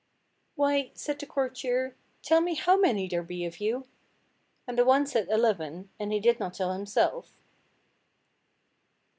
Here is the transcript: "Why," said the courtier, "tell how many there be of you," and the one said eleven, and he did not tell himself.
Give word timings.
"Why," 0.55 0.89
said 0.95 1.19
the 1.19 1.27
courtier, 1.27 1.95
"tell 2.23 2.43
how 2.55 2.75
many 2.75 3.07
there 3.07 3.21
be 3.21 3.45
of 3.45 3.59
you," 3.59 3.85
and 4.65 4.75
the 4.75 4.83
one 4.83 5.05
said 5.05 5.27
eleven, 5.29 5.91
and 5.99 6.11
he 6.11 6.19
did 6.19 6.39
not 6.39 6.55
tell 6.55 6.73
himself. 6.73 7.31